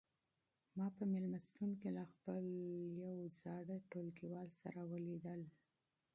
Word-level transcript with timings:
ما 0.77 0.87
په 0.95 1.03
مېلمستون 1.13 1.71
کې 1.81 1.89
له 1.97 2.03
خپل 2.13 2.43
یو 3.03 3.15
زاړه 3.39 3.77
ټولګیوال 3.89 4.49
سره 4.61 4.79
ولیدل. 4.91 5.41